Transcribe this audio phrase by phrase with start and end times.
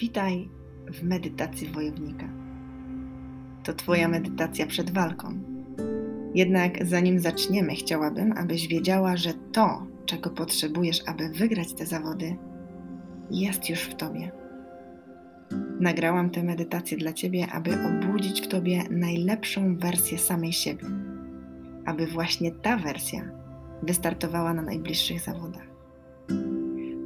[0.00, 0.48] Witaj
[0.92, 2.28] w medytacji wojownika.
[3.64, 5.34] To Twoja medytacja przed walką.
[6.34, 12.36] Jednak zanim zaczniemy, chciałabym, abyś wiedziała, że to, czego potrzebujesz, aby wygrać te zawody,
[13.30, 14.32] jest już w Tobie.
[15.80, 20.86] Nagrałam tę medytację dla Ciebie, aby obudzić w Tobie najlepszą wersję samej siebie,
[21.86, 23.30] aby właśnie ta wersja
[23.82, 25.69] wystartowała na najbliższych zawodach.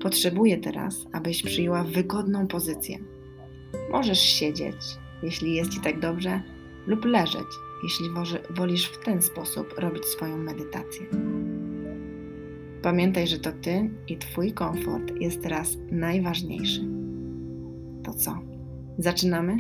[0.04, 2.98] Potrzebuję teraz, abyś przyjęła wygodną pozycję.
[3.90, 4.76] Możesz siedzieć,
[5.22, 6.42] jeśli jest Ci tak dobrze,
[6.86, 7.46] lub leżeć,
[7.82, 8.06] jeśli
[8.50, 11.06] wolisz w ten sposób robić swoją medytację.
[12.82, 16.88] Pamiętaj, że to Ty i Twój komfort jest teraz najważniejszy.
[18.02, 18.38] To co?
[18.98, 19.56] Zaczynamy?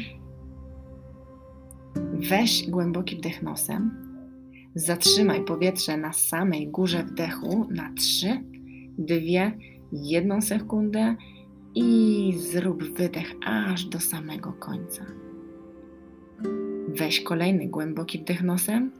[2.12, 3.90] Weź głęboki wdech nosem.
[4.74, 8.44] Zatrzymaj powietrze na samej górze wdechu na 3,
[8.98, 9.16] 2,
[9.92, 11.16] jedną sekundę
[11.74, 15.04] i zrób wydech aż do samego końca.
[16.88, 18.90] Weź kolejny głęboki wdech nosem,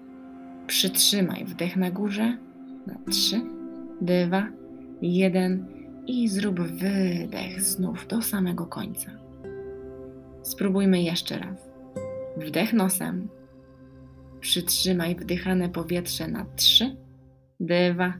[0.67, 2.39] przytrzymaj wdech na górze
[2.87, 3.41] na 3,
[4.01, 4.49] 2,
[5.03, 5.67] 1
[6.07, 9.11] i zrób wydech znów do samego końca.
[10.43, 11.71] Spróbujmy jeszcze raz.
[12.37, 13.29] Wdech nosem,
[14.41, 16.97] przytrzymaj wdychane powietrze na 3,
[17.61, 18.15] 2,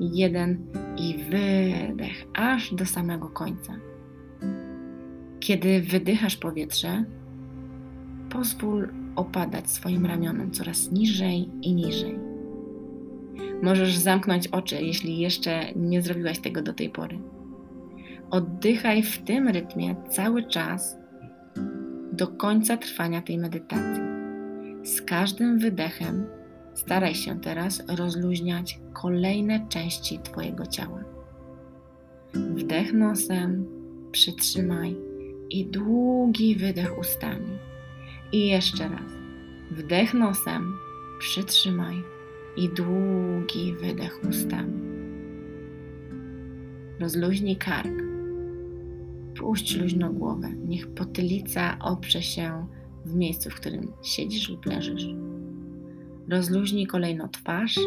[0.00, 3.76] 1 i wydech aż do samego końca.
[5.40, 7.04] Kiedy wydychasz powietrze,
[8.30, 12.18] pozwól opadać swoim ramionom coraz niżej i niżej.
[13.62, 17.18] Możesz zamknąć oczy, jeśli jeszcze nie zrobiłaś tego do tej pory.
[18.30, 20.96] Oddychaj w tym rytmie cały czas
[22.12, 24.02] do końca trwania tej medytacji.
[24.82, 26.26] Z każdym wydechem
[26.74, 31.04] Staraj się teraz rozluźniać kolejne części Twojego ciała.
[32.34, 33.66] Wdech nosem,
[34.12, 34.96] przytrzymaj
[35.50, 37.58] i długi wydech ustami.
[38.32, 39.12] I jeszcze raz.
[39.70, 40.74] Wdech nosem,
[41.18, 42.02] przytrzymaj
[42.56, 44.82] i długi wydech ustami.
[47.00, 48.02] Rozluźnij kark.
[49.38, 50.48] Puść luźno głowę.
[50.64, 52.66] Niech potylica oprze się
[53.04, 55.06] w miejscu, w którym siedzisz lub leżysz.
[56.28, 57.78] Rozluźnij kolejno twarz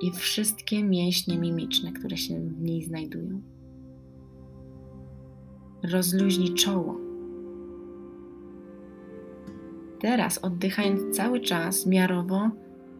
[0.00, 3.40] i wszystkie mięśnie mimiczne, które się w niej znajdują.
[5.92, 6.96] Rozluźnij czoło.
[10.00, 12.50] Teraz oddychając cały czas miarowo,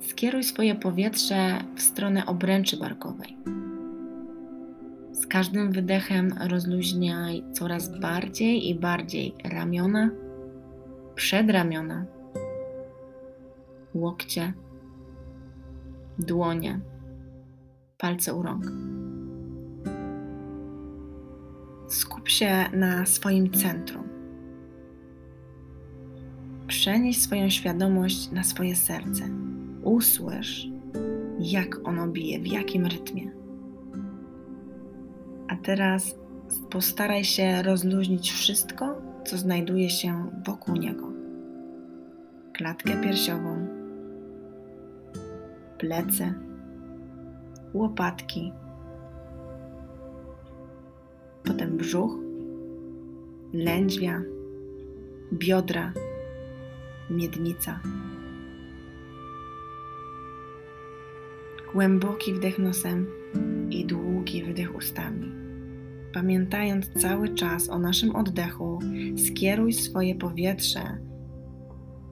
[0.01, 3.37] skieruj swoje powietrze w stronę obręczy barkowej.
[5.13, 10.11] Z każdym wydechem rozluźniaj coraz bardziej i bardziej ramiona,
[11.15, 12.07] przedramiona,
[13.95, 14.53] łokcie
[16.21, 16.81] dłonie,
[17.99, 18.65] palce u rąk.
[21.89, 24.09] Skup się na swoim centrum.
[26.67, 29.25] Przenieś swoją świadomość na swoje serce.
[29.83, 30.69] Usłysz,
[31.39, 33.31] jak ono bije, w jakim rytmie.
[35.49, 36.15] A teraz
[36.71, 41.13] postaraj się rozluźnić wszystko, co znajduje się wokół niego.
[42.53, 43.60] Klatkę piersiową,
[45.81, 46.35] plecy,
[47.75, 48.53] łopatki,
[51.45, 52.19] potem brzuch,
[53.53, 54.23] lędźwia,
[55.33, 55.93] biodra,
[57.11, 57.81] miednica.
[61.73, 63.07] Głęboki wdech nosem
[63.71, 65.33] i długi wydech ustami.
[66.13, 68.79] Pamiętając cały czas o naszym oddechu,
[69.27, 70.99] skieruj swoje powietrze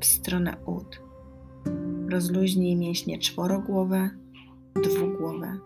[0.00, 1.07] w stronę ud
[2.08, 4.10] Rozluźnij mięśnie czworogłowe,
[4.82, 5.58] dwugłowe.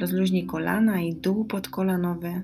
[0.00, 2.42] Rozluźnij kolana i dół podkolanowy.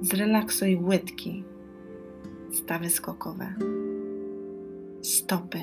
[0.00, 1.44] Zrelaksuj łydki,
[2.52, 3.54] stawy skokowe,
[5.02, 5.58] stopy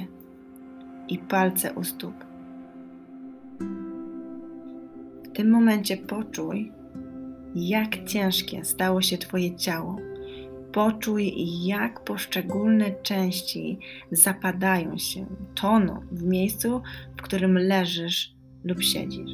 [1.08, 2.16] i palce u stóp.
[5.24, 6.72] W tym momencie poczuj,
[7.56, 10.11] jak ciężkie stało się Twoje ciało
[10.74, 11.34] Poczuj,
[11.66, 13.80] jak poszczególne części
[14.12, 15.26] zapadają się,
[15.56, 16.82] toną w miejscu,
[17.18, 19.32] w którym leżysz lub siedzisz.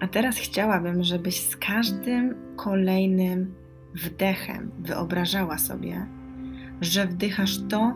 [0.00, 3.54] A teraz chciałabym, żebyś z każdym kolejnym
[3.94, 6.06] wdechem wyobrażała sobie,
[6.80, 7.94] że wdychasz to,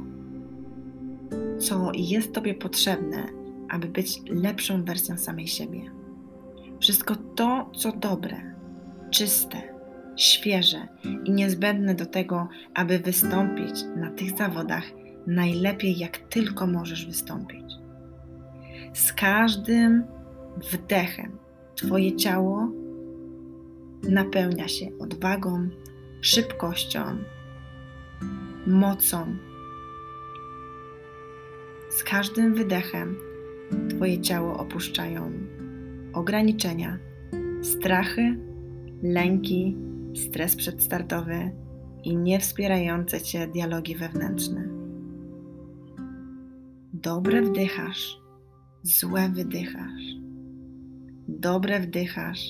[1.59, 3.27] co jest Tobie potrzebne,
[3.69, 5.81] aby być lepszą wersją samej siebie.
[6.81, 8.55] Wszystko to, co dobre,
[9.11, 9.74] czyste,
[10.17, 10.89] świeże
[11.25, 14.85] i niezbędne do tego, aby wystąpić na tych zawodach
[15.27, 17.65] najlepiej, jak tylko możesz wystąpić.
[18.93, 20.05] Z każdym
[20.73, 21.39] wdechem
[21.75, 22.69] Twoje ciało
[24.09, 25.69] napełnia się odwagą,
[26.21, 27.01] szybkością,
[28.67, 29.37] mocą.
[31.91, 33.17] Z każdym wydechem
[33.91, 35.33] Twoje ciało opuszczają
[36.13, 36.99] ograniczenia,
[37.63, 38.39] strachy,
[39.03, 39.77] lęki,
[40.15, 41.51] stres przedstartowy
[42.05, 44.69] i niewspierające Cię dialogi wewnętrzne.
[46.93, 48.21] Dobre wdychasz,
[48.83, 50.03] złe wydychasz.
[51.29, 52.41] Dobre wdychasz,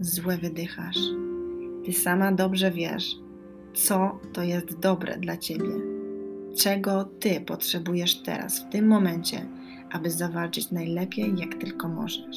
[0.00, 0.98] złe wydychasz.
[1.84, 3.16] Ty sama dobrze wiesz,
[3.74, 5.70] co to jest dobre dla Ciebie,
[6.56, 9.46] czego Ty potrzebujesz teraz, w tym momencie,
[9.90, 12.36] aby zawalczyć najlepiej, jak tylko możesz.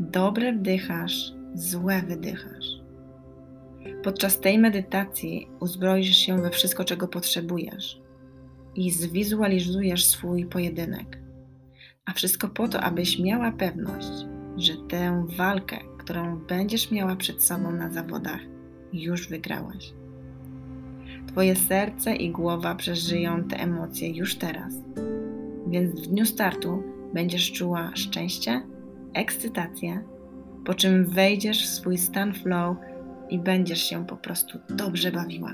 [0.00, 2.75] Dobre wdychasz, złe wydychasz.
[4.02, 8.00] Podczas tej medytacji uzbroisz się we wszystko, czego potrzebujesz
[8.74, 11.18] i zwizualizujesz swój pojedynek.
[12.04, 14.08] A wszystko po to, abyś miała pewność,
[14.56, 18.40] że tę walkę, którą będziesz miała przed sobą na zawodach,
[18.92, 19.92] już wygrałaś.
[21.26, 24.74] Twoje serce i głowa przeżyją te emocje już teraz,
[25.66, 26.82] więc w dniu startu
[27.14, 28.62] będziesz czuła szczęście,
[29.14, 30.04] ekscytację,
[30.64, 32.76] po czym wejdziesz w swój stan flow
[33.30, 35.52] i będziesz się po prostu dobrze bawiła.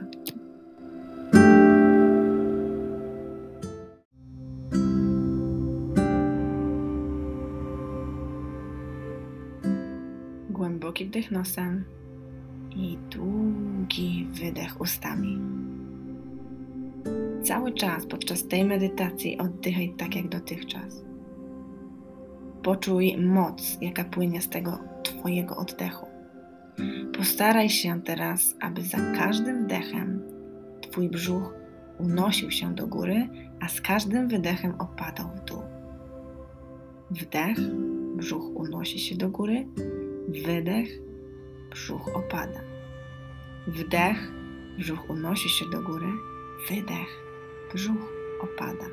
[10.51, 11.85] Głęboki wdech nosem
[12.77, 15.39] i długi wydech ustami.
[17.43, 21.05] Cały czas podczas tej medytacji oddychaj tak jak dotychczas.
[22.63, 26.07] Poczuj moc, jaka płynie z tego Twojego oddechu.
[27.19, 30.23] Postaraj się teraz, aby za każdym wdechem
[30.81, 31.55] Twój brzuch
[31.99, 33.29] unosił się do góry,
[33.61, 35.63] a z każdym wydechem opadał w dół.
[37.11, 37.59] Wdech,
[38.17, 39.67] brzuch unosi się do góry,
[40.29, 40.89] wydech,
[41.71, 42.61] brzuch opada.
[43.67, 44.33] Wdech,
[44.79, 46.09] brzuch unosi się do góry,
[46.69, 47.09] wydech,
[47.73, 48.85] brzuch opada.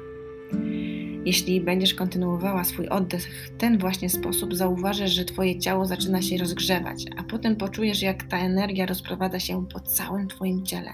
[1.30, 6.38] Jeśli będziesz kontynuowała swój oddech w ten właśnie sposób, zauważysz, że Twoje ciało zaczyna się
[6.38, 10.94] rozgrzewać, a potem poczujesz, jak ta energia rozprowadza się po całym Twoim ciele.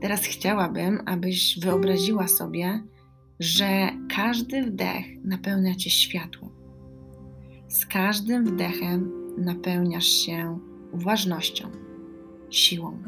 [0.00, 2.82] Teraz chciałabym, abyś wyobraziła sobie,
[3.40, 6.50] że każdy wdech napełnia Cię światłem.
[7.68, 10.58] Z każdym wdechem napełniasz się
[10.92, 11.70] uważnością,
[12.50, 12.98] siłą,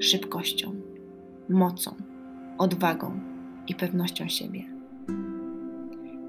[0.00, 0.74] szybkością,
[1.48, 1.94] mocą,
[2.58, 3.20] odwagą
[3.68, 4.79] i pewnością siebie.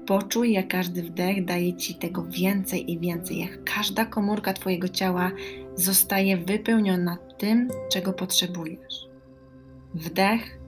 [0.06, 5.30] Poczuj, jak każdy wdech daje ci tego więcej i więcej, jak każda komórka Twojego ciała
[5.74, 9.06] zostaje wypełniona tym, czego potrzebujesz.
[9.94, 10.58] Wdech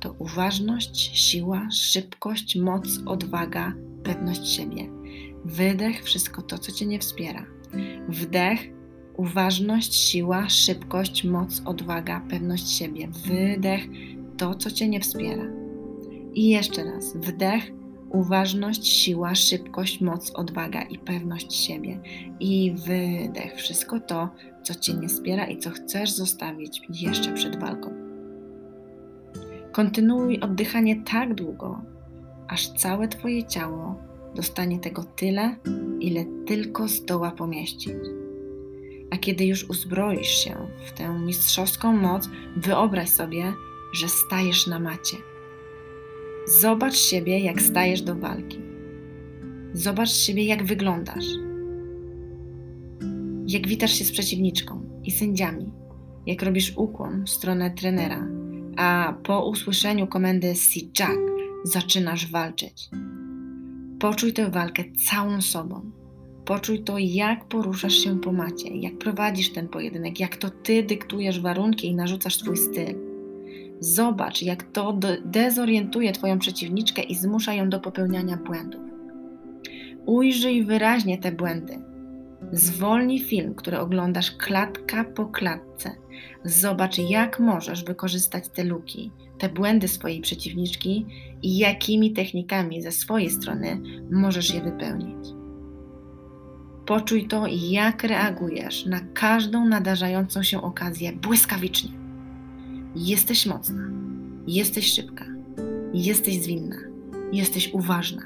[0.00, 3.72] to uważność, siła, szybkość, moc, odwaga,
[4.04, 4.88] pewność siebie.
[5.44, 7.46] Wydech wszystko to, co Cię nie wspiera.
[8.08, 8.60] Wdech
[9.16, 13.08] uważność, siła, szybkość, moc, odwaga, pewność siebie.
[13.08, 13.82] Wydech
[14.36, 15.44] to, co Cię nie wspiera.
[16.34, 17.77] I jeszcze raz wdech
[18.10, 22.00] uważność, siła, szybkość, moc, odwaga i pewność siebie.
[22.40, 24.28] I wydech, wszystko to,
[24.62, 27.94] co cię nie wspiera i co chcesz zostawić jeszcze przed walką.
[29.72, 31.80] Kontynuuj oddychanie tak długo,
[32.48, 33.96] aż całe Twoje ciało
[34.34, 35.56] dostanie tego tyle,
[36.00, 37.94] ile tylko zdoła pomieścić.
[39.10, 40.56] A kiedy już uzbroisz się
[40.86, 43.52] w tę mistrzowską moc, wyobraź sobie,
[43.92, 45.16] że stajesz na macie
[46.48, 48.58] Zobacz siebie, jak stajesz do walki.
[49.72, 51.24] Zobacz siebie, jak wyglądasz.
[53.46, 55.72] Jak witasz się z przeciwniczką i sędziami.
[56.26, 58.28] Jak robisz ukłon w stronę trenera,
[58.76, 61.18] a po usłyszeniu komendy "See Jack"
[61.64, 62.90] zaczynasz walczyć.
[63.98, 65.90] Poczuj tę walkę całą sobą.
[66.44, 71.40] Poczuj to, jak poruszasz się po macie, jak prowadzisz ten pojedynek, jak to ty dyktujesz
[71.40, 73.07] warunki i narzucasz swój styl.
[73.80, 78.80] Zobacz, jak to dezorientuje Twoją przeciwniczkę i zmusza ją do popełniania błędów.
[80.06, 81.78] Ujrzyj wyraźnie te błędy.
[82.52, 85.90] Zwolnij film, który oglądasz klatka po klatce.
[86.44, 91.06] Zobacz, jak możesz wykorzystać te luki, te błędy swojej przeciwniczki
[91.42, 93.80] i jakimi technikami ze swojej strony
[94.10, 95.28] możesz je wypełnić.
[96.86, 101.97] Poczuj to, jak reagujesz na każdą nadarzającą się okazję błyskawicznie.
[102.96, 103.82] Jesteś mocna,
[104.46, 105.24] jesteś szybka,
[105.94, 106.76] jesteś zwinna,
[107.32, 108.22] jesteś uważna.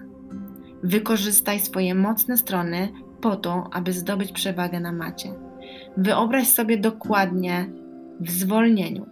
[0.82, 2.88] Wykorzystaj swoje mocne strony
[3.20, 5.28] po to, aby zdobyć przewagę na macie.
[5.96, 7.70] Wyobraź sobie dokładnie
[8.20, 9.06] w zwolnieniu,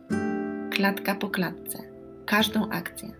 [0.71, 1.79] klatka po klatce,
[2.27, 3.13] każdą akcję.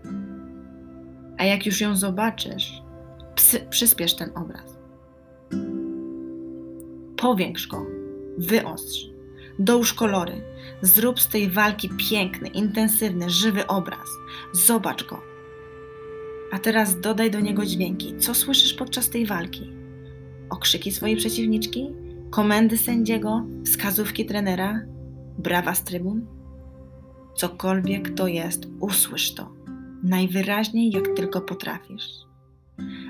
[1.37, 2.81] A jak już ją zobaczysz,
[3.35, 4.77] psy, przyspiesz ten obraz.
[7.17, 7.85] Powiększ go,
[8.37, 9.10] Wyostrz.
[9.59, 10.41] Dołóż kolory.
[10.81, 14.09] Zrób z tej walki piękny, intensywny, żywy obraz.
[14.53, 15.21] Zobacz go.
[16.51, 18.17] A teraz dodaj do niego dźwięki.
[18.17, 19.71] Co słyszysz podczas tej walki?
[20.49, 21.89] Okrzyki swojej przeciwniczki?
[22.29, 23.45] Komendy sędziego?
[23.65, 24.81] Wskazówki trenera?
[25.37, 26.25] Brawa z trybun?
[27.35, 29.53] Cokolwiek to jest, usłysz to.
[30.03, 32.07] Najwyraźniej, jak tylko potrafisz.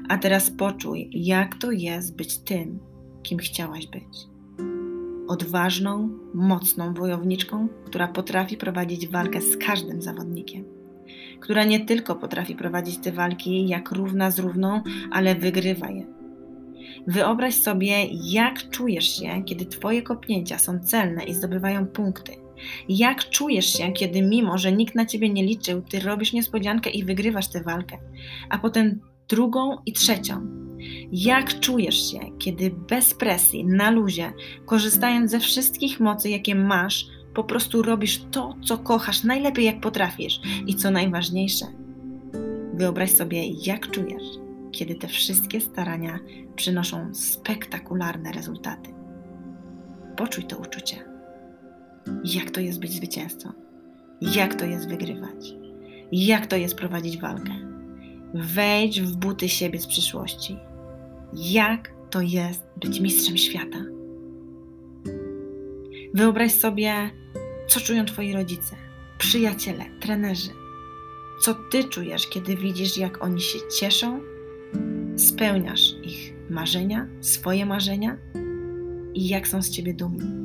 [0.10, 2.80] A teraz poczuj, jak to jest być tym,
[3.24, 4.31] kim chciałaś być
[5.32, 10.64] odważną, mocną wojowniczką, która potrafi prowadzić walkę z każdym zawodnikiem.
[11.40, 16.06] Która nie tylko potrafi prowadzić te walki jak równa z równą, ale wygrywa je.
[17.08, 22.32] Wyobraź sobie, jak czujesz się, kiedy Twoje kopnięcia są celne i zdobywają punkty.
[22.90, 27.04] Jak czujesz się, kiedy mimo, że nikt na Ciebie nie liczył, Ty robisz niespodziankę i
[27.04, 27.98] wygrywasz tę walkę,
[28.50, 30.48] a potem drugą i trzecią.
[31.12, 34.34] Jak czujesz się, kiedy bez presji, na luzie,
[34.66, 40.42] korzystając ze wszystkich mocy, jakie masz, po prostu robisz to, co kochasz najlepiej, jak potrafisz
[40.68, 41.66] i co najważniejsze,
[42.74, 44.24] wyobraź sobie, jak czujesz,
[44.72, 46.20] kiedy te wszystkie starania
[46.56, 48.94] przynoszą spektakularne rezultaty.
[50.18, 50.96] Poczuj to uczucie.
[52.24, 53.52] Jak to jest być zwycięzcą?
[54.22, 55.54] Jak to jest wygrywać?
[56.12, 57.52] Jak to jest prowadzić walkę?
[58.34, 60.58] Wejdź w buty siebie z przyszłości.
[61.34, 63.78] Jak to jest być mistrzem świata?
[66.14, 66.94] Wyobraź sobie,
[67.68, 68.76] co czują Twoi rodzice,
[69.18, 70.50] przyjaciele, trenerzy.
[71.42, 74.20] Co Ty czujesz, kiedy widzisz, jak oni się cieszą,
[75.18, 78.18] spełniasz ich marzenia, swoje marzenia
[79.14, 80.42] i jak są z Ciebie dumni.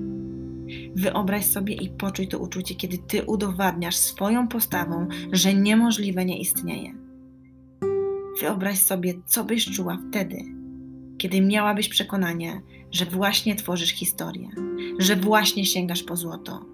[0.95, 7.07] Wyobraź sobie i poczuj to uczucie, kiedy Ty udowadniasz swoją postawą, że niemożliwe nie istnieje
[8.41, 10.37] Wyobraź sobie, co byś czuła wtedy,
[11.19, 14.49] kiedy miałabyś przekonanie, że właśnie tworzysz historię,
[14.99, 16.65] że właśnie sięgasz po złoto,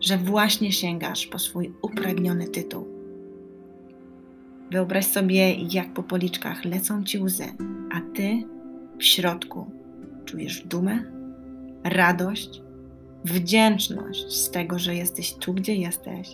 [0.00, 2.86] że właśnie sięgasz po swój upragniony tytuł.
[4.70, 7.46] Wyobraź sobie, jak po policzkach lecą ci łzy,
[7.92, 8.44] a ty
[8.98, 9.70] w środku
[10.24, 11.04] czujesz dumę,
[11.84, 12.62] radość,
[13.24, 16.28] wdzięczność z tego, że jesteś tu, gdzie jesteś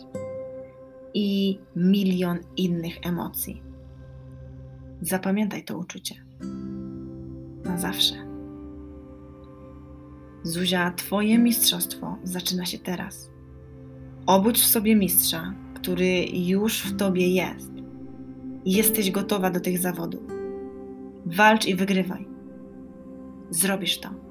[1.15, 3.63] i milion innych emocji.
[5.01, 6.15] Zapamiętaj to uczucie.
[7.79, 8.15] Zawsze.
[10.43, 13.31] Zuzia, Twoje mistrzostwo zaczyna się teraz.
[14.27, 17.71] Obudź w sobie mistrza, który już w Tobie jest.
[18.65, 20.23] Jesteś gotowa do tych zawodów.
[21.27, 22.29] Walcz i wygrywaj.
[23.51, 24.28] Zrobisz to.